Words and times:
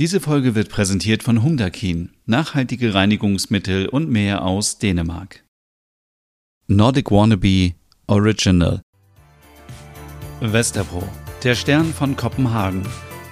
Diese 0.00 0.18
Folge 0.18 0.54
wird 0.54 0.70
präsentiert 0.70 1.22
von 1.22 1.42
Humdakin, 1.42 2.08
nachhaltige 2.24 2.94
Reinigungsmittel 2.94 3.86
und 3.86 4.08
mehr 4.08 4.46
aus 4.46 4.78
Dänemark. 4.78 5.44
Nordic 6.68 7.10
Wannabe 7.10 7.74
Original 8.06 8.80
Westerpro, 10.40 11.06
der 11.44 11.54
Stern 11.54 11.92
von 11.92 12.16
Kopenhagen. 12.16 12.82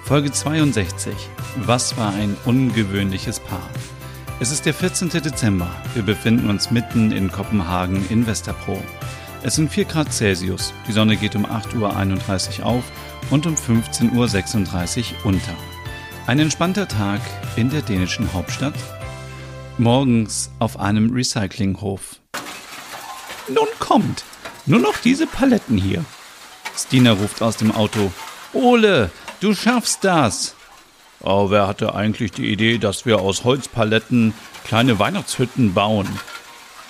Folge 0.03 0.31
62. 0.31 1.11
Was 1.55 1.97
war 1.97 2.13
ein 2.13 2.37
ungewöhnlich 2.45 3.25
Paar? 3.47 3.67
Es 4.39 4.51
ist 4.51 4.67
der 4.67 4.75
14. 4.75 5.09
Dezember. 5.09 5.71
Wir 5.95 6.03
befinden 6.03 6.51
uns 6.51 6.69
mitten 6.69 7.11
in 7.11 7.31
Kopenhagen 7.31 8.07
in 8.11 8.27
Westerpro. 8.27 8.79
Es 9.41 9.55
sind 9.55 9.71
4 9.71 9.85
Grad 9.85 10.13
Celsius. 10.13 10.71
Die 10.87 10.91
Sonne 10.91 11.17
geht 11.17 11.35
um 11.35 11.47
8.31 11.47 12.59
Uhr 12.59 12.65
auf 12.67 12.83
und 13.31 13.47
um 13.47 13.55
15.36 13.55 14.99
Uhr 14.99 15.25
unter. 15.25 15.55
Ein 16.29 16.37
entspannter 16.37 16.87
Tag 16.87 17.21
in 17.55 17.71
der 17.71 17.81
dänischen 17.81 18.33
Hauptstadt. 18.33 18.75
Morgens 19.79 20.51
auf 20.59 20.79
einem 20.79 21.11
Recyclinghof. 21.11 22.17
Nun 23.47 23.65
kommt, 23.79 24.23
nur 24.67 24.77
noch 24.77 24.97
diese 24.99 25.25
Paletten 25.25 25.75
hier. 25.75 26.05
Stina 26.77 27.13
ruft 27.13 27.41
aus 27.41 27.57
dem 27.57 27.71
Auto. 27.71 28.11
Ole, 28.53 29.09
du 29.39 29.55
schaffst 29.55 30.03
das. 30.03 30.53
Oh, 31.21 31.49
wer 31.49 31.65
hatte 31.65 31.95
eigentlich 31.95 32.31
die 32.31 32.51
Idee, 32.51 32.77
dass 32.77 33.07
wir 33.07 33.21
aus 33.21 33.43
Holzpaletten 33.43 34.35
kleine 34.67 34.99
Weihnachtshütten 34.99 35.73
bauen? 35.73 36.07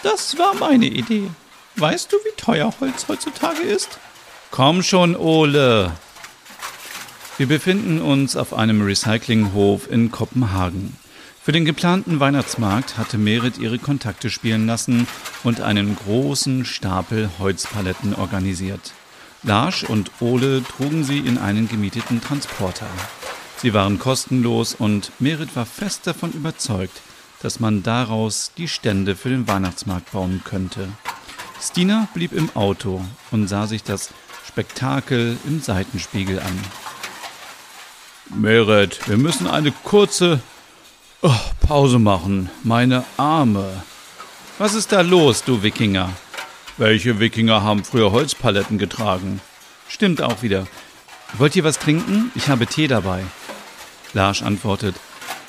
Das 0.03 0.37
war 0.37 0.53
meine 0.55 0.87
Idee. 0.87 1.29
Weißt 1.77 2.11
du, 2.11 2.17
wie 2.17 2.35
teuer 2.35 2.73
Holz 2.81 3.07
heutzutage 3.07 3.61
ist? 3.61 3.99
Komm 4.51 4.83
schon, 4.83 5.15
Ole, 5.15 5.93
wir 7.39 7.47
befinden 7.47 8.01
uns 8.01 8.35
auf 8.35 8.53
einem 8.53 8.81
Recyclinghof 8.81 9.89
in 9.89 10.11
Kopenhagen. 10.11 10.97
Für 11.41 11.53
den 11.53 11.63
geplanten 11.63 12.19
Weihnachtsmarkt 12.19 12.97
hatte 12.97 13.17
Merit 13.17 13.57
ihre 13.57 13.79
Kontakte 13.79 14.29
spielen 14.29 14.67
lassen 14.67 15.07
und 15.45 15.61
einen 15.61 15.95
großen 15.95 16.65
Stapel 16.65 17.29
Holzpaletten 17.39 18.13
organisiert. 18.13 18.91
Lars 19.43 19.83
und 19.83 20.11
Ole 20.19 20.61
trugen 20.63 21.05
sie 21.05 21.19
in 21.19 21.37
einen 21.37 21.69
gemieteten 21.69 22.19
Transporter. 22.19 22.87
Sie 23.55 23.73
waren 23.73 23.99
kostenlos 23.99 24.75
und 24.75 25.13
Merit 25.19 25.55
war 25.55 25.65
fest 25.65 26.07
davon 26.07 26.33
überzeugt, 26.33 27.01
dass 27.41 27.61
man 27.61 27.83
daraus 27.83 28.51
die 28.57 28.67
Stände 28.67 29.15
für 29.15 29.29
den 29.29 29.47
Weihnachtsmarkt 29.47 30.11
bauen 30.11 30.41
könnte. 30.43 30.89
Stina 31.61 32.09
blieb 32.13 32.33
im 32.33 32.53
Auto 32.53 33.01
und 33.31 33.47
sah 33.47 33.65
sich 33.65 33.83
das 33.83 34.09
Spektakel 34.45 35.37
im 35.47 35.61
Seitenspiegel 35.61 36.41
an. 36.41 36.59
Merit, 38.35 39.07
wir 39.07 39.17
müssen 39.17 39.47
eine 39.47 39.71
kurze 39.71 40.39
oh, 41.21 41.33
Pause 41.61 41.99
machen. 41.99 42.49
Meine 42.63 43.03
Arme. 43.17 43.83
Was 44.59 44.75
ist 44.75 44.91
da 44.91 45.01
los, 45.01 45.43
du 45.43 45.63
Wikinger? 45.63 46.11
Welche 46.77 47.19
Wikinger 47.19 47.63
haben 47.63 47.83
früher 47.83 48.11
Holzpaletten 48.11 48.77
getragen? 48.77 49.41
Stimmt 49.87 50.21
auch 50.21 50.43
wieder. 50.43 50.67
Wollt 51.37 51.55
ihr 51.55 51.63
was 51.63 51.79
trinken? 51.79 52.31
Ich 52.35 52.49
habe 52.49 52.67
Tee 52.67 52.87
dabei. 52.87 53.23
Lars 54.13 54.41
antwortet. 54.43 54.95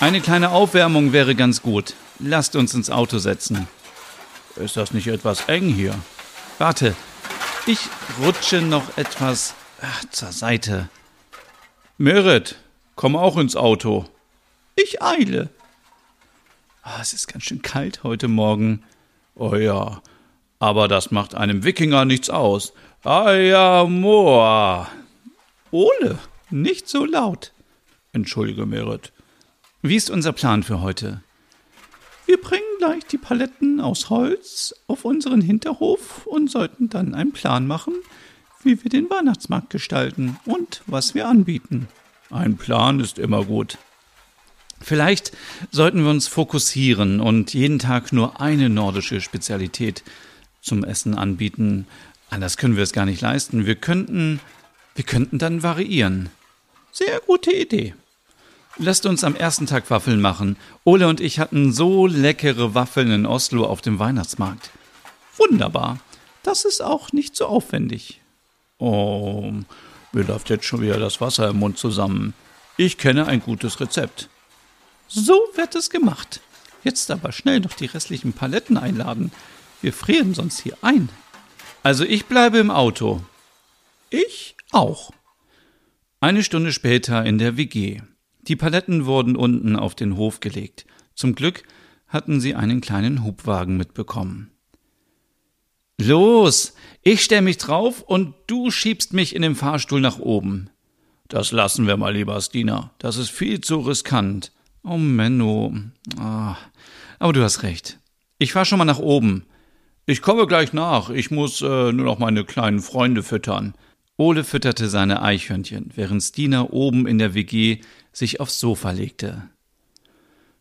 Eine 0.00 0.20
kleine 0.20 0.50
Aufwärmung 0.50 1.12
wäre 1.12 1.34
ganz 1.34 1.62
gut. 1.62 1.94
Lasst 2.18 2.56
uns 2.56 2.74
ins 2.74 2.90
Auto 2.90 3.18
setzen. 3.18 3.68
Ist 4.56 4.76
das 4.76 4.92
nicht 4.92 5.06
etwas 5.06 5.48
eng 5.48 5.68
hier? 5.68 5.94
Warte, 6.58 6.94
ich 7.66 7.78
rutsche 8.20 8.62
noch 8.62 8.96
etwas 8.96 9.54
ach, 9.80 10.04
zur 10.10 10.32
Seite. 10.32 10.88
Merit, 11.98 12.56
Komm 12.96 13.16
auch 13.16 13.36
ins 13.38 13.56
Auto. 13.56 14.04
Ich 14.76 15.02
eile. 15.02 15.50
Ah, 16.82 16.98
es 17.00 17.12
ist 17.12 17.28
ganz 17.28 17.44
schön 17.44 17.62
kalt 17.62 18.02
heute 18.04 18.28
Morgen. 18.28 18.82
Oh 19.34 19.54
ja, 19.54 20.02
aber 20.58 20.88
das 20.88 21.10
macht 21.10 21.34
einem 21.34 21.64
Wikinger 21.64 22.04
nichts 22.04 22.30
aus. 22.30 22.72
Ah 23.02 23.32
ja, 23.32 23.84
Moa. 23.84 24.88
Ole, 25.70 26.18
nicht 26.50 26.88
so 26.88 27.04
laut. 27.04 27.52
Entschuldige, 28.12 28.66
Merit. 28.66 29.12
Wie 29.82 29.96
ist 29.96 30.10
unser 30.10 30.32
Plan 30.32 30.62
für 30.62 30.80
heute? 30.80 31.22
Wir 32.26 32.40
bringen 32.40 32.62
gleich 32.78 33.06
die 33.06 33.18
Paletten 33.18 33.80
aus 33.80 34.10
Holz 34.10 34.74
auf 34.86 35.04
unseren 35.04 35.40
Hinterhof 35.40 36.26
und 36.26 36.50
sollten 36.50 36.88
dann 36.88 37.14
einen 37.14 37.32
Plan 37.32 37.66
machen, 37.66 37.94
wie 38.62 38.82
wir 38.82 38.90
den 38.90 39.08
Weihnachtsmarkt 39.08 39.70
gestalten 39.70 40.38
und 40.44 40.82
was 40.86 41.14
wir 41.14 41.26
anbieten. 41.26 41.88
Ein 42.30 42.56
Plan 42.56 43.00
ist 43.00 43.18
immer 43.18 43.44
gut. 43.44 43.78
Vielleicht 44.80 45.32
sollten 45.70 46.04
wir 46.04 46.10
uns 46.10 46.26
fokussieren 46.26 47.20
und 47.20 47.52
jeden 47.52 47.78
Tag 47.78 48.12
nur 48.12 48.40
eine 48.40 48.70
nordische 48.70 49.20
Spezialität 49.20 50.02
zum 50.62 50.84
Essen 50.84 51.14
anbieten. 51.14 51.86
Anders 52.30 52.56
können 52.56 52.76
wir 52.76 52.84
es 52.84 52.92
gar 52.92 53.04
nicht 53.04 53.20
leisten. 53.20 53.66
Wir 53.66 53.74
könnten, 53.74 54.40
wir 54.94 55.04
könnten 55.04 55.38
dann 55.38 55.62
variieren. 55.62 56.30
Sehr 56.92 57.20
gute 57.26 57.52
Idee. 57.52 57.94
Lasst 58.76 59.04
uns 59.04 59.24
am 59.24 59.34
ersten 59.34 59.66
Tag 59.66 59.90
Waffeln 59.90 60.20
machen. 60.20 60.56
Ole 60.84 61.08
und 61.08 61.20
ich 61.20 61.38
hatten 61.38 61.72
so 61.72 62.06
leckere 62.06 62.74
Waffeln 62.74 63.10
in 63.10 63.26
Oslo 63.26 63.66
auf 63.66 63.82
dem 63.82 63.98
Weihnachtsmarkt. 63.98 64.70
Wunderbar. 65.36 65.98
Das 66.42 66.64
ist 66.64 66.80
auch 66.80 67.12
nicht 67.12 67.36
so 67.36 67.46
aufwendig. 67.46 68.20
Oh, 68.78 69.52
mir 70.12 70.24
läuft 70.24 70.50
jetzt 70.50 70.64
schon 70.64 70.82
wieder 70.82 70.98
das 70.98 71.20
Wasser 71.20 71.48
im 71.48 71.58
Mund 71.58 71.78
zusammen. 71.78 72.34
Ich 72.76 72.98
kenne 72.98 73.26
ein 73.26 73.40
gutes 73.40 73.80
Rezept. 73.80 74.28
So 75.06 75.34
wird 75.54 75.74
es 75.74 75.90
gemacht. 75.90 76.40
Jetzt 76.82 77.10
aber 77.10 77.32
schnell 77.32 77.60
noch 77.60 77.74
die 77.74 77.86
restlichen 77.86 78.32
Paletten 78.32 78.76
einladen. 78.76 79.32
Wir 79.82 79.92
frieren 79.92 80.34
sonst 80.34 80.60
hier 80.60 80.76
ein. 80.82 81.08
Also 81.82 82.04
ich 82.04 82.26
bleibe 82.26 82.58
im 82.58 82.70
Auto. 82.70 83.22
Ich 84.10 84.56
auch. 84.72 85.10
Eine 86.20 86.42
Stunde 86.42 86.72
später 86.72 87.24
in 87.24 87.38
der 87.38 87.56
WG. 87.56 88.02
Die 88.42 88.56
Paletten 88.56 89.06
wurden 89.06 89.36
unten 89.36 89.76
auf 89.76 89.94
den 89.94 90.16
Hof 90.16 90.40
gelegt. 90.40 90.86
Zum 91.14 91.34
Glück 91.34 91.62
hatten 92.08 92.40
sie 92.40 92.54
einen 92.54 92.80
kleinen 92.80 93.24
Hubwagen 93.24 93.76
mitbekommen. 93.76 94.49
Los, 96.00 96.74
ich 97.02 97.22
stell 97.22 97.42
mich 97.42 97.58
drauf 97.58 98.02
und 98.02 98.34
du 98.46 98.70
schiebst 98.70 99.12
mich 99.12 99.34
in 99.34 99.42
den 99.42 99.54
Fahrstuhl 99.54 100.00
nach 100.00 100.18
oben. 100.18 100.70
Das 101.28 101.52
lassen 101.52 101.86
wir 101.86 101.96
mal 101.96 102.14
lieber, 102.14 102.40
Stina. 102.40 102.90
Das 102.98 103.16
ist 103.16 103.30
viel 103.30 103.60
zu 103.60 103.80
riskant. 103.80 104.52
Oh, 104.82 104.96
Menno. 104.96 105.74
Ah, 106.18 106.56
aber 107.18 107.32
du 107.34 107.42
hast 107.42 107.62
recht. 107.62 107.98
Ich 108.38 108.52
fahr 108.52 108.64
schon 108.64 108.78
mal 108.78 108.84
nach 108.84 108.98
oben. 108.98 109.44
Ich 110.06 110.22
komme 110.22 110.46
gleich 110.46 110.72
nach. 110.72 111.10
Ich 111.10 111.30
muss 111.30 111.60
äh, 111.60 111.92
nur 111.92 112.06
noch 112.06 112.18
meine 112.18 112.44
kleinen 112.44 112.80
Freunde 112.80 113.22
füttern. 113.22 113.74
Ole 114.16 114.42
fütterte 114.42 114.88
seine 114.88 115.22
Eichhörnchen, 115.22 115.92
während 115.94 116.22
Stina 116.22 116.70
oben 116.70 117.06
in 117.06 117.18
der 117.18 117.34
WG 117.34 117.80
sich 118.12 118.40
aufs 118.40 118.58
Sofa 118.58 118.90
legte. 118.90 119.48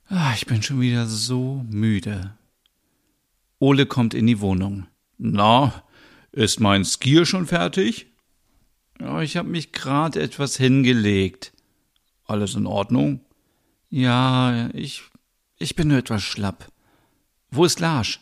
Ah, 0.08 0.34
ich 0.36 0.46
bin 0.46 0.62
schon 0.62 0.82
wieder 0.82 1.08
so 1.08 1.66
müde. 1.70 2.36
Ole 3.60 3.86
kommt 3.86 4.14
in 4.14 4.28
die 4.28 4.40
Wohnung. 4.40 4.88
Na, 5.20 5.84
ist 6.32 6.62
mein 6.62 6.86
Skier 6.86 7.26
schon 7.26 7.46
fertig? 7.46 8.08
Ja, 9.02 9.22
ich 9.22 9.36
habe 9.36 9.50
mich 9.50 9.74
gerade 9.74 10.22
etwas 10.22 10.56
hingelegt. 10.56 11.52
Alles 12.26 12.56
in 12.56 12.66
Ordnung? 12.66 13.20
Ja, 13.90 14.70
ich. 14.74 15.04
ich 15.58 15.76
bin 15.76 15.90
nur 15.90 15.98
etwas 15.98 16.24
schlapp. 16.24 16.72
Wo 17.52 17.66
ist 17.66 17.82
Lars? 17.82 18.20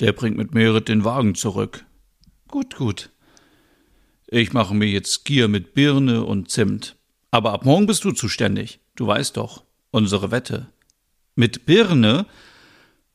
Der 0.00 0.12
bringt 0.12 0.36
mit 0.36 0.52
Merit 0.52 0.88
den 0.88 1.04
Wagen 1.04 1.36
zurück. 1.36 1.84
Gut, 2.48 2.74
gut. 2.74 3.10
Ich 4.26 4.52
mache 4.52 4.74
mir 4.74 4.86
jetzt 4.86 5.12
Skier 5.12 5.46
mit 5.46 5.74
Birne 5.74 6.24
und 6.24 6.50
Zimt. 6.50 6.96
Aber 7.30 7.52
ab 7.52 7.64
morgen 7.64 7.86
bist 7.86 8.04
du 8.04 8.10
zuständig. 8.10 8.80
Du 8.96 9.06
weißt 9.06 9.36
doch. 9.36 9.62
Unsere 9.92 10.32
Wette. 10.32 10.72
Mit 11.36 11.66
Birne? 11.66 12.26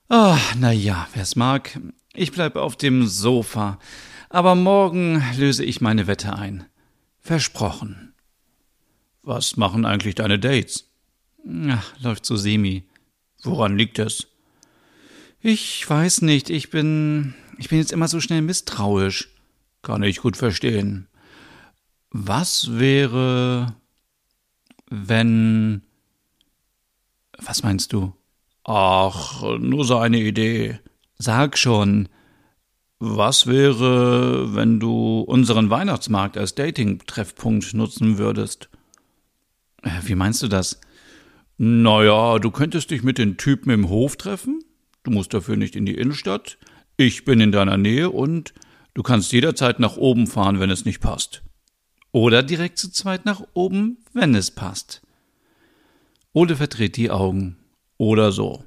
Ah, 0.07 0.39
na 0.57 0.71
ja, 0.71 1.07
wer's 1.13 1.35
mag. 1.35 1.79
Ich 2.13 2.31
bleibe 2.31 2.61
auf 2.61 2.75
dem 2.75 3.07
Sofa, 3.07 3.79
aber 4.29 4.53
morgen 4.53 5.23
löse 5.35 5.65
ich 5.65 5.81
meine 5.81 6.05
Wette 6.07 6.35
ein. 6.35 6.65
Versprochen. 7.19 8.13
Was 9.23 9.57
machen 9.57 9.85
eigentlich 9.85 10.13
deine 10.13 10.37
Dates? 10.37 10.91
Ach, 11.69 11.99
läuft 11.99 12.25
so 12.25 12.35
semi. 12.35 12.83
Woran 13.41 13.77
liegt 13.77 13.97
es? 13.97 14.27
Ich 15.41 15.87
weiß 15.89 16.21
nicht, 16.21 16.49
ich 16.49 16.69
bin. 16.69 17.33
Ich 17.57 17.69
bin 17.69 17.79
jetzt 17.79 17.91
immer 17.91 18.07
so 18.07 18.19
schnell 18.19 18.41
misstrauisch. 18.41 19.29
Kann 19.81 20.03
ich 20.03 20.17
gut 20.17 20.37
verstehen. 20.37 21.07
Was 22.11 22.77
wäre, 22.77 23.75
wenn. 24.89 25.81
Was 27.37 27.63
meinst 27.63 27.93
du? 27.93 28.13
Ach, 28.65 29.43
nur 29.59 29.85
so 29.85 29.97
eine 29.97 30.19
Idee. 30.19 30.79
Sag 31.19 31.57
schon, 31.57 32.09
was 32.97 33.45
wäre, 33.45 34.55
wenn 34.55 34.79
du 34.79 35.19
unseren 35.19 35.69
Weihnachtsmarkt 35.69 36.35
als 36.35 36.55
Dating-Treffpunkt 36.55 37.75
nutzen 37.75 38.17
würdest? 38.17 38.69
Äh, 39.83 39.91
wie 40.05 40.15
meinst 40.15 40.41
du 40.41 40.47
das? 40.47 40.81
Naja, 41.57 42.39
du 42.39 42.49
könntest 42.49 42.89
dich 42.89 43.03
mit 43.03 43.19
den 43.19 43.37
Typen 43.37 43.69
im 43.69 43.87
Hof 43.87 44.17
treffen. 44.17 44.63
Du 45.03 45.11
musst 45.11 45.35
dafür 45.35 45.57
nicht 45.57 45.75
in 45.75 45.85
die 45.85 45.95
Innenstadt. 45.95 46.57
Ich 46.97 47.23
bin 47.23 47.39
in 47.39 47.51
deiner 47.51 47.77
Nähe 47.77 48.09
und 48.09 48.55
du 48.95 49.03
kannst 49.03 49.31
jederzeit 49.31 49.79
nach 49.79 49.95
oben 49.95 50.25
fahren, 50.25 50.59
wenn 50.59 50.71
es 50.71 50.85
nicht 50.85 51.01
passt. 51.01 51.43
Oder 52.11 52.41
direkt 52.41 52.79
zu 52.79 52.91
zweit 52.91 53.25
nach 53.25 53.43
oben, 53.53 53.99
wenn 54.13 54.33
es 54.33 54.49
passt. 54.49 55.03
Ole 56.33 56.55
verdreht 56.55 56.97
die 56.97 57.11
Augen. 57.11 57.57
Oder 57.97 58.31
so. 58.31 58.63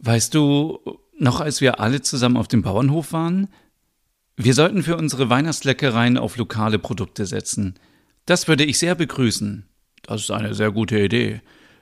Weißt 0.00 0.34
du, 0.34 0.80
noch 1.18 1.40
als 1.40 1.60
wir 1.60 1.80
alle 1.80 2.02
zusammen 2.02 2.36
auf 2.36 2.48
dem 2.48 2.62
Bauernhof 2.62 3.12
waren, 3.12 3.48
wir 4.36 4.54
sollten 4.54 4.84
für 4.84 4.96
unsere 4.96 5.30
Weihnachtsleckereien 5.30 6.16
auf 6.16 6.36
lokale 6.36 6.78
Produkte 6.78 7.26
setzen. 7.26 7.74
Das 8.24 8.46
würde 8.46 8.64
ich 8.64 8.78
sehr 8.78 8.94
begrüßen. 8.94 9.66
Das 10.02 10.22
ist 10.22 10.30
eine 10.30 10.54
sehr 10.54 10.70
gute 10.70 10.98
Idee. 10.98 11.40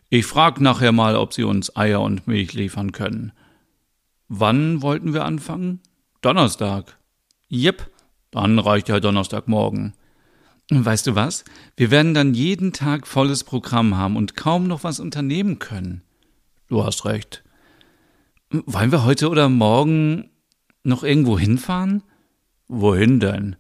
Ich 0.08 0.24
frage 0.24 0.62
nachher 0.62 0.92
mal, 0.92 1.16
ob 1.16 1.34
Sie 1.34 1.42
uns 1.42 1.76
Eier 1.76 2.00
und 2.00 2.26
Milch 2.26 2.54
liefern 2.54 2.92
können. 2.92 3.32
Wann 4.28 4.80
wollten 4.80 5.12
wir 5.12 5.24
anfangen? 5.24 5.80
Donnerstag. 6.22 6.98
Jep, 7.48 7.90
dann 8.30 8.58
reicht 8.58 8.88
ja 8.88 9.00
Donnerstagmorgen. 9.00 9.94
Weißt 10.70 11.06
du 11.06 11.14
was? 11.14 11.44
Wir 11.76 11.90
werden 11.90 12.14
dann 12.14 12.34
jeden 12.34 12.72
Tag 12.72 13.06
volles 13.06 13.44
Programm 13.44 13.96
haben 13.96 14.16
und 14.16 14.34
kaum 14.34 14.66
noch 14.66 14.82
was 14.82 14.98
unternehmen 14.98 15.58
können. 15.58 16.02
Du 16.68 16.84
hast 16.84 17.04
recht. 17.04 17.44
Wollen 18.50 18.92
wir 18.92 19.04
heute 19.04 19.28
oder 19.28 19.48
morgen 19.48 20.30
noch 20.82 21.04
irgendwo 21.04 21.38
hinfahren? 21.38 22.02
Wohin 22.68 23.20
denn? 23.20 23.56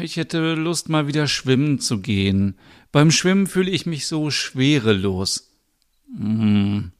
Ich 0.00 0.16
hätte 0.16 0.54
Lust, 0.54 0.88
mal 0.88 1.06
wieder 1.06 1.26
schwimmen 1.26 1.78
zu 1.78 2.00
gehen. 2.00 2.56
Beim 2.92 3.10
Schwimmen 3.10 3.46
fühle 3.46 3.70
ich 3.70 3.86
mich 3.86 4.06
so 4.06 4.30
schwerelos. 4.30 5.52
Hm. 6.16 6.92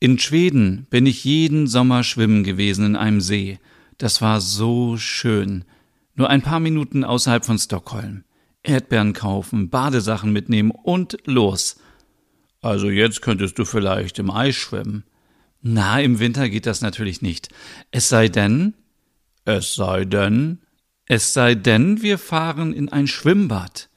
In 0.00 0.18
Schweden 0.18 0.86
bin 0.90 1.06
ich 1.06 1.24
jeden 1.24 1.66
Sommer 1.66 2.02
schwimmen 2.02 2.44
gewesen 2.44 2.84
in 2.84 2.96
einem 2.96 3.20
See. 3.20 3.58
Das 3.98 4.20
war 4.20 4.40
so 4.40 4.96
schön. 4.96 5.64
Nur 6.14 6.28
ein 6.28 6.42
paar 6.42 6.60
Minuten 6.60 7.04
außerhalb 7.04 7.44
von 7.44 7.58
Stockholm. 7.58 8.24
Erdbeeren 8.62 9.12
kaufen, 9.12 9.70
Badesachen 9.70 10.32
mitnehmen 10.32 10.70
und 10.70 11.18
los. 11.24 11.76
Also 12.64 12.88
jetzt 12.88 13.20
könntest 13.20 13.58
du 13.58 13.66
vielleicht 13.66 14.18
im 14.18 14.30
Eis 14.30 14.54
schwimmen. 14.54 15.04
Na, 15.60 16.00
im 16.00 16.18
Winter 16.18 16.48
geht 16.48 16.64
das 16.64 16.80
natürlich 16.80 17.20
nicht. 17.20 17.50
Es 17.90 18.08
sei 18.08 18.28
denn. 18.28 18.72
Es 19.44 19.74
sei 19.74 20.06
denn. 20.06 20.60
Es 21.04 21.34
sei 21.34 21.54
denn, 21.56 22.00
wir 22.00 22.16
fahren 22.16 22.72
in 22.72 22.88
ein 22.88 23.06
Schwimmbad. 23.06 23.90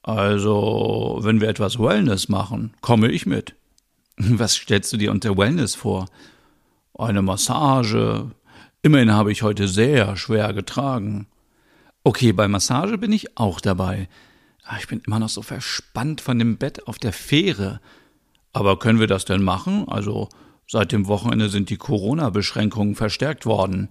Also, 0.00 1.18
wenn 1.20 1.42
wir 1.42 1.50
etwas 1.50 1.78
Wellness 1.78 2.30
machen, 2.30 2.72
komme 2.80 3.10
ich 3.10 3.26
mit. 3.26 3.54
Was 4.16 4.54
stellst 4.54 4.90
du 4.94 4.96
dir 4.96 5.10
unter 5.10 5.36
Wellness 5.36 5.74
vor? 5.74 6.06
Eine 6.94 7.20
Massage. 7.20 8.30
Immerhin 8.80 9.12
habe 9.12 9.32
ich 9.32 9.42
heute 9.42 9.68
sehr 9.68 10.16
schwer 10.16 10.54
getragen. 10.54 11.26
Okay, 12.04 12.32
bei 12.32 12.48
Massage 12.48 12.96
bin 12.96 13.12
ich 13.12 13.36
auch 13.36 13.60
dabei. 13.60 14.08
Ah, 14.64 14.76
ich 14.78 14.88
bin 14.88 15.00
immer 15.06 15.18
noch 15.18 15.28
so 15.28 15.42
verspannt 15.42 16.20
von 16.20 16.38
dem 16.38 16.58
Bett 16.58 16.86
auf 16.86 16.98
der 16.98 17.12
Fähre. 17.12 17.80
Aber 18.52 18.78
können 18.78 19.00
wir 19.00 19.06
das 19.06 19.24
denn 19.24 19.42
machen? 19.42 19.88
Also, 19.88 20.28
seit 20.66 20.92
dem 20.92 21.06
Wochenende 21.06 21.48
sind 21.48 21.70
die 21.70 21.76
Corona-Beschränkungen 21.76 22.94
verstärkt 22.94 23.46
worden. 23.46 23.88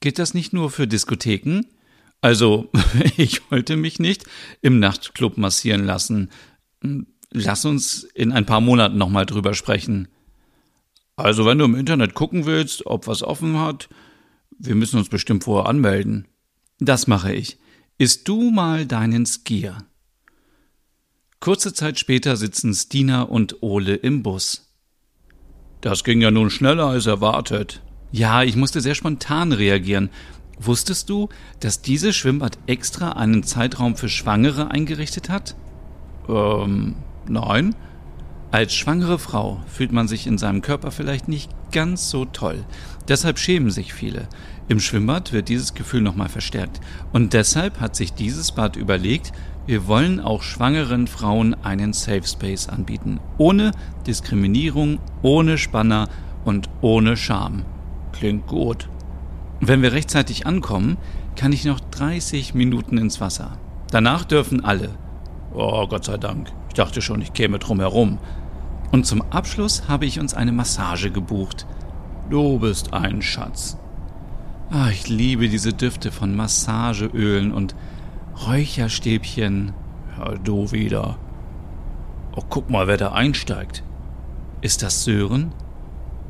Geht 0.00 0.18
das 0.18 0.34
nicht 0.34 0.52
nur 0.52 0.70
für 0.70 0.86
Diskotheken? 0.86 1.66
Also, 2.20 2.70
ich 3.16 3.50
wollte 3.50 3.76
mich 3.76 3.98
nicht 3.98 4.24
im 4.60 4.78
Nachtclub 4.78 5.36
massieren 5.36 5.84
lassen. 5.84 6.30
Lass 7.30 7.64
uns 7.64 8.04
in 8.04 8.32
ein 8.32 8.46
paar 8.46 8.60
Monaten 8.60 8.98
nochmal 8.98 9.26
drüber 9.26 9.54
sprechen. 9.54 10.08
Also, 11.16 11.44
wenn 11.44 11.58
du 11.58 11.64
im 11.64 11.74
Internet 11.74 12.14
gucken 12.14 12.46
willst, 12.46 12.86
ob 12.86 13.06
was 13.06 13.22
offen 13.22 13.58
hat, 13.58 13.88
wir 14.58 14.74
müssen 14.74 14.98
uns 14.98 15.08
bestimmt 15.08 15.44
vorher 15.44 15.68
anmelden. 15.68 16.28
Das 16.78 17.06
mache 17.06 17.34
ich. 17.34 17.58
Isst 17.98 18.26
du 18.28 18.50
mal 18.50 18.86
deinen 18.86 19.26
Skier. 19.26 19.78
Kurze 21.40 21.74
Zeit 21.74 21.98
später 21.98 22.36
sitzen 22.36 22.72
Stina 22.74 23.22
und 23.22 23.62
Ole 23.62 23.94
im 23.94 24.22
Bus. 24.22 24.72
Das 25.80 26.04
ging 26.04 26.20
ja 26.20 26.30
nun 26.30 26.50
schneller 26.50 26.86
als 26.86 27.06
erwartet. 27.06 27.82
Ja, 28.12 28.42
ich 28.42 28.56
musste 28.56 28.80
sehr 28.80 28.94
spontan 28.94 29.52
reagieren. 29.52 30.10
Wusstest 30.58 31.10
du, 31.10 31.28
dass 31.60 31.82
dieses 31.82 32.14
Schwimmbad 32.14 32.58
extra 32.66 33.12
einen 33.12 33.42
Zeitraum 33.42 33.96
für 33.96 34.08
Schwangere 34.08 34.70
eingerichtet 34.70 35.28
hat? 35.28 35.56
Ähm, 36.28 36.94
nein. 37.26 37.74
Als 38.52 38.74
schwangere 38.74 39.18
Frau 39.18 39.62
fühlt 39.66 39.92
man 39.92 40.08
sich 40.08 40.26
in 40.26 40.36
seinem 40.36 40.60
Körper 40.60 40.90
vielleicht 40.90 41.26
nicht 41.26 41.50
ganz 41.72 42.10
so 42.10 42.26
toll. 42.26 42.66
Deshalb 43.08 43.38
schämen 43.38 43.70
sich 43.70 43.94
viele. 43.94 44.28
Im 44.68 44.78
Schwimmbad 44.78 45.32
wird 45.32 45.48
dieses 45.48 45.72
Gefühl 45.72 46.02
nochmal 46.02 46.28
verstärkt. 46.28 46.78
Und 47.14 47.32
deshalb 47.32 47.80
hat 47.80 47.96
sich 47.96 48.12
dieses 48.12 48.52
Bad 48.52 48.76
überlegt, 48.76 49.32
wir 49.64 49.86
wollen 49.86 50.20
auch 50.20 50.42
schwangeren 50.42 51.06
Frauen 51.06 51.54
einen 51.64 51.94
Safe 51.94 52.26
Space 52.26 52.68
anbieten. 52.68 53.20
Ohne 53.38 53.70
Diskriminierung, 54.06 54.98
ohne 55.22 55.56
Spanner 55.56 56.10
und 56.44 56.68
ohne 56.82 57.16
Scham. 57.16 57.64
Klingt 58.12 58.48
gut. 58.48 58.90
Wenn 59.60 59.80
wir 59.80 59.92
rechtzeitig 59.92 60.46
ankommen, 60.46 60.98
kann 61.36 61.54
ich 61.54 61.64
noch 61.64 61.80
30 61.80 62.52
Minuten 62.52 62.98
ins 62.98 63.18
Wasser. 63.18 63.56
Danach 63.90 64.26
dürfen 64.26 64.62
alle. 64.62 64.90
Oh, 65.54 65.86
Gott 65.86 66.04
sei 66.04 66.18
Dank. 66.18 66.52
Ich 66.72 66.74
dachte 66.74 67.02
schon, 67.02 67.20
ich 67.20 67.34
käme 67.34 67.58
drum 67.58 67.80
herum. 67.80 68.16
Und 68.92 69.04
zum 69.04 69.20
Abschluss 69.30 69.88
habe 69.88 70.06
ich 70.06 70.18
uns 70.18 70.32
eine 70.32 70.52
Massage 70.52 71.10
gebucht. 71.10 71.66
Du 72.30 72.60
bist 72.60 72.94
ein 72.94 73.20
Schatz. 73.20 73.76
Ah, 74.70 74.88
ich 74.88 75.06
liebe 75.06 75.50
diese 75.50 75.74
Düfte 75.74 76.10
von 76.10 76.34
Massageölen 76.34 77.52
und 77.52 77.74
Räucherstäbchen. 78.46 79.74
Ja, 80.16 80.34
du 80.36 80.72
wieder. 80.72 81.18
Oh, 82.34 82.42
guck 82.48 82.70
mal, 82.70 82.86
wer 82.86 82.96
da 82.96 83.12
einsteigt. 83.12 83.82
Ist 84.62 84.82
das 84.82 85.04
Sören? 85.04 85.52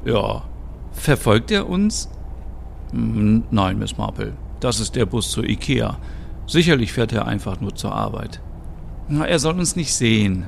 Ja, 0.05 0.43
Verfolgt 0.91 1.53
er 1.53 1.69
uns? 1.69 2.11
Hm, 2.91 3.45
nein, 3.53 3.79
Miss 3.79 3.97
Marple. 3.97 4.33
Das 4.59 4.81
ist 4.81 4.97
der 4.97 5.07
Bus 5.07 5.31
zur 5.31 5.45
Ikea. 5.49 5.99
Sicherlich 6.49 6.93
fährt 6.93 7.13
er 7.13 7.29
einfach 7.29 7.61
nur 7.61 7.77
zur 7.77 7.95
Arbeit. 7.95 8.41
Na, 9.15 9.27
er 9.27 9.39
soll 9.39 9.59
uns 9.59 9.77
nicht 9.77 9.95
sehen. 9.95 10.47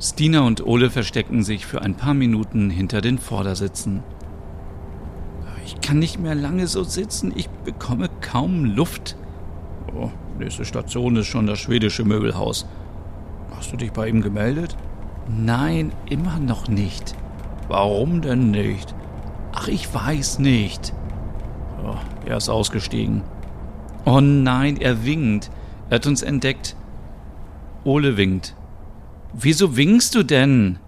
Stina 0.00 0.46
und 0.46 0.66
Ole 0.66 0.88
verstecken 0.88 1.42
sich 1.42 1.66
für 1.66 1.82
ein 1.82 1.94
paar 1.94 2.14
Minuten 2.14 2.70
hinter 2.70 3.02
den 3.02 3.18
Vordersitzen. 3.18 4.02
Ich 5.66 5.78
kann 5.82 5.98
nicht 5.98 6.18
mehr 6.18 6.34
lange 6.34 6.66
so 6.66 6.84
sitzen, 6.84 7.34
ich 7.36 7.50
bekomme 7.50 8.08
kaum 8.22 8.64
Luft. 8.64 9.18
Oh, 9.94 10.08
nächste 10.38 10.64
Station 10.64 11.16
ist 11.16 11.26
schon 11.26 11.46
das 11.46 11.58
schwedische 11.58 12.06
Möbelhaus. 12.06 12.66
Hast 13.54 13.74
du 13.74 13.76
dich 13.76 13.92
bei 13.92 14.08
ihm 14.08 14.22
gemeldet? 14.22 14.74
Nein, 15.28 15.92
immer 16.08 16.40
noch 16.40 16.68
nicht. 16.68 17.14
Warum 17.68 18.22
denn 18.22 18.52
nicht? 18.52 18.94
Ach, 19.52 19.68
ich 19.68 19.92
weiß 19.92 20.38
nicht. 20.38 20.94
Oh, 21.84 21.96
er 22.24 22.38
ist 22.38 22.48
ausgestiegen. 22.48 23.22
Oh 24.06 24.22
nein, 24.22 24.78
er 24.78 25.04
winkt. 25.04 25.50
Er 25.90 25.96
hat 25.96 26.06
uns 26.06 26.22
entdeckt. 26.22 26.74
Ole 27.84 28.16
winkt. 28.16 28.56
Wieso 29.34 29.76
winkst 29.76 30.14
du 30.14 30.22
denn? 30.22 30.78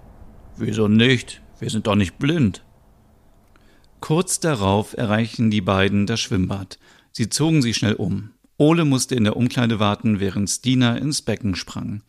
Wieso 0.56 0.88
nicht? 0.88 1.42
Wir 1.58 1.68
sind 1.68 1.86
doch 1.86 1.94
nicht 1.94 2.18
blind. 2.18 2.64
Kurz 4.00 4.40
darauf 4.40 4.96
erreichen 4.96 5.50
die 5.50 5.60
beiden 5.60 6.06
das 6.06 6.20
Schwimmbad. 6.20 6.78
Sie 7.12 7.28
zogen 7.28 7.60
sich 7.60 7.76
schnell 7.76 7.94
um. 7.94 8.30
Ole 8.56 8.84
musste 8.84 9.14
in 9.14 9.24
der 9.24 9.36
Umkleide 9.36 9.78
warten, 9.78 10.20
während 10.20 10.48
Stina 10.48 10.96
ins 10.96 11.22
Becken 11.22 11.54
sprang. 11.54 12.02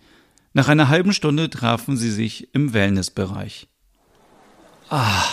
Nach 0.53 0.69
einer 0.69 0.87
halben 0.87 1.11
Stunde 1.11 1.49
trafen 1.49 1.97
sie 1.97 2.11
sich 2.11 2.53
im 2.53 2.73
Wellnessbereich. 2.73 3.67
Ah, 4.89 5.25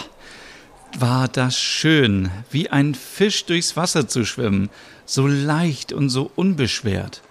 war 0.98 1.28
das 1.28 1.58
schön, 1.58 2.30
wie 2.50 2.70
ein 2.70 2.94
Fisch 2.94 3.44
durchs 3.46 3.76
Wasser 3.76 4.08
zu 4.08 4.24
schwimmen, 4.24 4.70
so 5.06 5.26
leicht 5.28 5.92
und 5.92 6.08
so 6.08 6.30
unbeschwert. 6.34 7.22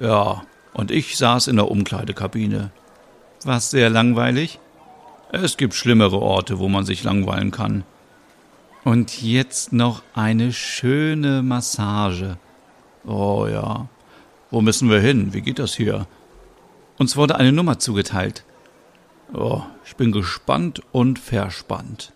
Ja, 0.00 0.44
und 0.74 0.90
ich 0.90 1.16
saß 1.16 1.48
in 1.48 1.56
der 1.56 1.70
Umkleidekabine. 1.70 2.70
War's 3.44 3.70
sehr 3.70 3.90
langweilig? 3.90 4.58
Es 5.32 5.56
gibt 5.56 5.74
schlimmere 5.74 6.20
Orte, 6.20 6.58
wo 6.58 6.68
man 6.68 6.84
sich 6.84 7.02
langweilen 7.04 7.50
kann. 7.50 7.84
Und 8.84 9.22
jetzt 9.22 9.72
noch 9.72 10.02
eine 10.14 10.52
schöne 10.52 11.42
Massage. 11.42 12.36
Oh 13.06 13.46
ja. 13.50 13.88
Wo 14.50 14.60
müssen 14.60 14.90
wir 14.90 15.00
hin? 15.00 15.32
Wie 15.32 15.40
geht 15.40 15.58
das 15.58 15.74
hier? 15.74 16.06
Uns 16.98 17.16
wurde 17.16 17.36
eine 17.36 17.52
Nummer 17.52 17.78
zugeteilt. 17.78 18.44
Oh, 19.32 19.62
ich 19.84 19.96
bin 19.96 20.12
gespannt 20.12 20.82
und 20.92 21.18
verspannt. 21.18 22.12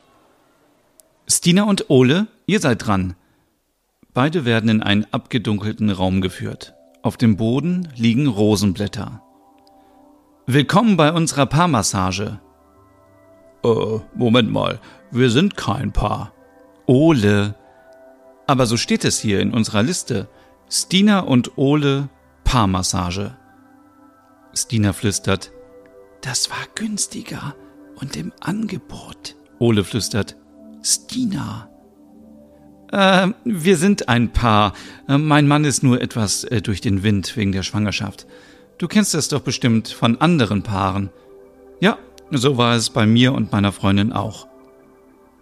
Stina 1.27 1.65
und 1.65 1.89
Ole, 1.89 2.27
ihr 2.47 2.61
seid 2.61 2.87
dran. 2.87 3.15
Beide 4.13 4.45
werden 4.45 4.69
in 4.69 4.83
einen 4.83 5.07
abgedunkelten 5.13 5.91
Raum 5.91 6.21
geführt. 6.21 6.76
Auf 7.07 7.17
dem 7.17 7.37
Boden 7.37 7.89
liegen 7.95 8.27
Rosenblätter. 8.27 9.23
Willkommen 10.45 10.97
bei 10.97 11.13
unserer 11.13 11.47
Paarmassage. 11.47 12.41
Äh, 13.63 14.01
Moment 14.17 14.51
mal, 14.51 14.81
wir 15.13 15.31
sind 15.31 15.57
kein 15.57 15.93
Paar. 15.93 16.33
Ole. 16.87 17.55
Aber 18.49 18.67
so 18.67 18.77
steht 18.77 19.05
es 19.05 19.21
hier 19.21 19.39
in 19.39 19.55
unserer 19.55 19.85
Liste. 19.85 20.29
Stina 20.69 21.21
und 21.21 21.57
Ole 21.57 22.09
Paarmassage. 22.43 23.37
Stina 24.53 24.93
flüstert, 24.93 25.53
das 26.23 26.51
war 26.51 26.67
günstiger 26.75 27.55
und 28.01 28.17
im 28.17 28.33
Angebot. 28.41 29.37
Ole 29.61 29.85
flüstert, 29.85 30.37
Stina. 30.83 31.69
Äh, 32.93 33.29
wir 33.45 33.77
sind 33.77 34.09
ein 34.09 34.33
Paar. 34.33 34.73
Äh, 35.09 35.19
mein 35.19 35.49
Mann 35.49 35.65
ist 35.65 35.83
nur 35.83 36.01
etwas 36.01 36.45
äh, 36.45 36.63
durch 36.63 36.81
den 36.81 37.03
Wind 37.03 37.37
wegen 37.37 37.53
der 37.53 37.63
Schwangerschaft. 37.63 38.27
Du 38.79 38.89
kennst 38.89 39.15
das 39.15 39.29
doch 39.29 39.41
bestimmt 39.41 39.89
von 39.89 40.21
anderen 40.21 40.63
Paaren. 40.63 41.11
Ja, 41.81 41.99
so 42.31 42.57
war 42.57 42.75
es 42.75 42.91
bei 42.91 43.07
mir 43.07 43.33
und 43.33 43.53
meiner 43.53 43.73
Freundin 43.73 44.13
auch. 44.13 44.47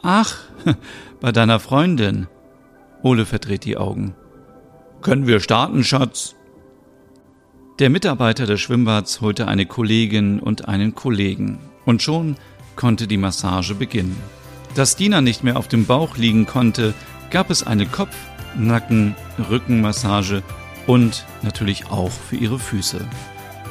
Ach, 0.03 0.37
bei 1.21 1.33
deiner 1.33 1.61
Freundin. 1.61 2.29
Ole 3.03 3.27
verdreht 3.27 3.65
die 3.65 3.77
Augen. 3.77 4.15
Können 5.03 5.27
wir 5.27 5.41
starten, 5.41 5.85
Schatz? 5.85 6.35
Der 7.79 7.91
Mitarbeiter 7.91 8.47
des 8.47 8.61
Schwimmbads 8.61 9.21
holte 9.21 9.49
eine 9.49 9.67
Kollegin 9.67 10.39
und 10.39 10.69
einen 10.69 10.95
Kollegen. 10.95 11.59
Und 11.85 12.03
schon 12.03 12.37
konnte 12.77 13.07
die 13.07 13.17
Massage 13.17 13.75
beginnen. 13.75 14.17
Dass 14.75 14.97
Dina 14.97 15.21
nicht 15.21 15.45
mehr 15.45 15.57
auf 15.57 15.69
dem 15.69 15.85
Bauch 15.85 16.17
liegen 16.17 16.47
konnte, 16.47 16.95
gab 17.31 17.51
es 17.51 17.67
eine 17.67 17.87
Kopf-, 17.87 18.17
Nacken-, 18.57 19.15
Rückenmassage 19.51 20.43
und 20.87 21.25
natürlich 21.43 21.91
auch 21.91 22.11
für 22.11 22.37
ihre 22.37 22.59
Füße. 22.59 23.07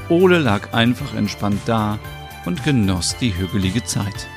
Ole 0.09 0.39
lag 0.39 0.73
einfach 0.73 1.13
entspannt 1.15 1.61
da 1.65 1.99
und 2.45 2.63
genoss 2.63 3.15
die 3.19 3.35
hügelige 3.35 3.83
Zeit. 3.83 4.27